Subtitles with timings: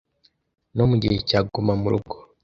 [0.75, 2.15] no mu gihe cya guma mu rugo